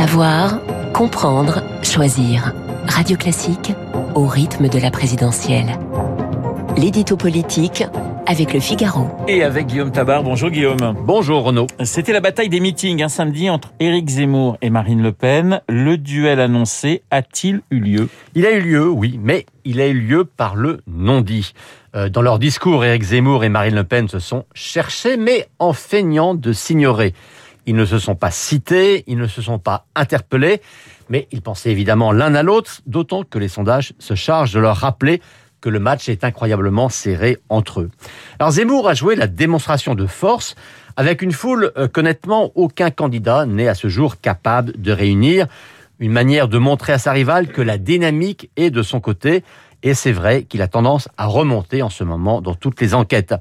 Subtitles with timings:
[0.00, 0.60] Savoir,
[0.94, 2.54] comprendre, choisir.
[2.88, 3.74] Radio Classique
[4.14, 5.78] au rythme de la présidentielle.
[6.78, 7.84] L'édito politique
[8.24, 9.08] avec le Figaro.
[9.28, 10.22] Et avec Guillaume Tabar.
[10.22, 10.96] Bonjour Guillaume.
[11.04, 11.66] Bonjour Renaud.
[11.84, 15.60] C'était la bataille des meetings un samedi entre Éric Zemmour et Marine Le Pen.
[15.68, 18.08] Le duel annoncé a-t-il eu lieu?
[18.34, 21.52] Il a eu lieu, oui, mais il a eu lieu par le non-dit.
[21.94, 25.74] Euh, dans leur discours, Éric Zemmour et Marine Le Pen se sont cherchés, mais en
[25.74, 27.12] feignant de s'ignorer.
[27.66, 30.60] Ils ne se sont pas cités, ils ne se sont pas interpellés,
[31.08, 34.76] mais ils pensaient évidemment l'un à l'autre, d'autant que les sondages se chargent de leur
[34.76, 35.20] rappeler
[35.60, 37.90] que le match est incroyablement serré entre eux.
[38.38, 40.54] Alors Zemmour a joué la démonstration de force
[40.96, 45.46] avec une foule euh, qu'honnêtement aucun candidat n'est à ce jour capable de réunir.
[45.98, 49.44] Une manière de montrer à sa rivale que la dynamique est de son côté.
[49.82, 53.34] Et c'est vrai qu'il a tendance à remonter en ce moment dans toutes les enquêtes.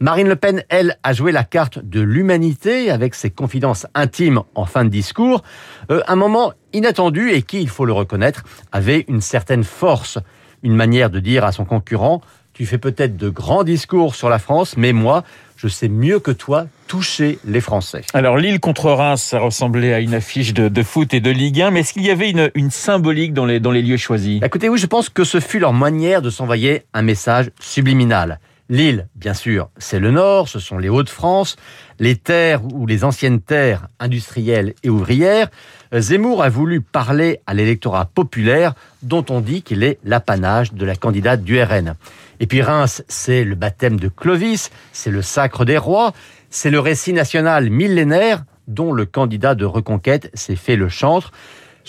[0.00, 4.64] Marine Le Pen, elle, a joué la carte de l'humanité avec ses confidences intimes en
[4.64, 5.42] fin de discours.
[5.90, 10.18] Euh, un moment inattendu et qui, il faut le reconnaître, avait une certaine force
[10.64, 12.20] une manière de dire à son concurrent
[12.58, 15.22] tu fais peut-être de grands discours sur la France, mais moi,
[15.56, 18.02] je sais mieux que toi toucher les Français.
[18.14, 21.70] Alors Lille contre Reims, ça ressemblait à une affiche de, foot et de Ligue 1,
[21.70, 24.42] mais est-ce qu'il y avait une, symbolique dans les, dans les lieux choisis?
[24.42, 28.40] Écoutez, oui, je pense que ce fut leur manière de s'envoyer un message subliminal.
[28.70, 31.56] Lille, bien sûr, c'est le nord, ce sont les Hauts-de-France,
[31.98, 35.48] les terres ou les anciennes terres industrielles et ouvrières.
[35.96, 40.96] Zemmour a voulu parler à l'électorat populaire dont on dit qu'il est l'apanage de la
[40.96, 41.94] candidate du RN.
[42.40, 46.12] Et puis Reims, c'est le baptême de Clovis, c'est le sacre des rois,
[46.50, 51.32] c'est le récit national millénaire dont le candidat de reconquête s'est fait le chantre.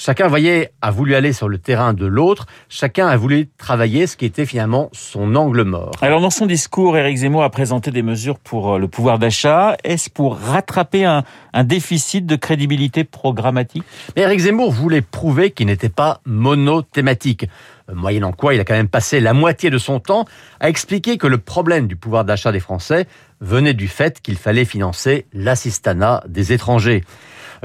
[0.02, 2.46] Chacun, voyez, a voulu aller sur le terrain de l'autre.
[2.70, 5.92] Chacun a voulu travailler ce qui était finalement son angle mort.
[6.02, 9.76] Alors, dans son discours, Éric Zemmour a présenté des mesures pour euh, le pouvoir d'achat.
[9.84, 11.26] Est-ce pour rattraper un,
[11.66, 13.84] déficit de crédibilité programmatique?
[14.16, 17.48] Mais Éric Zemmour voulait prouver qu'il n'était pas monothématique.
[17.90, 20.24] Euh, moyennant quoi, il a quand même passé la moitié de son temps
[20.62, 23.06] à expliquer que le problème du pouvoir d'achat des Français
[23.42, 27.04] venait du fait qu'il fallait financer l'assistanat des étrangers.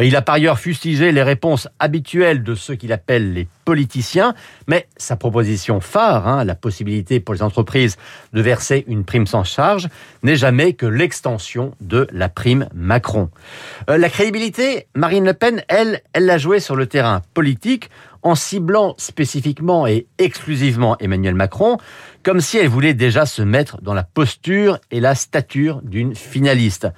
[0.01, 4.35] Il a par ailleurs fustigé les réponses habituelles de ceux qu'il appelle les politiciens,
[4.67, 7.97] mais sa proposition phare, hein, la possibilité pour les entreprises
[8.33, 9.89] de verser une prime sans charge,
[10.23, 13.31] n'est jamais que l'extension de la prime Macron.
[13.89, 17.91] Euh, la crédibilité, Marine Le Pen, elle, elle l'a jouée sur le terrain politique
[18.25, 21.77] en ciblant spécifiquement et exclusivement Emmanuel Macron,
[22.23, 26.89] comme si elle voulait déjà se mettre dans la posture et la stature d'une finaliste.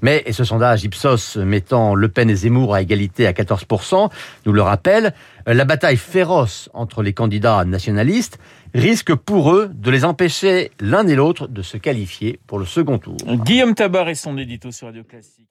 [0.00, 4.10] Mais, et ce sondage Ipsos mettant Le Pen et Zemmour à égalité à 14%,
[4.46, 5.12] nous le rappelle,
[5.46, 8.38] la bataille féroce entre les candidats nationalistes
[8.74, 12.98] risque pour eux de les empêcher l'un et l'autre de se qualifier pour le second
[12.98, 13.16] tour.
[13.26, 15.50] Guillaume Tabar et son édito sur Radio Classique.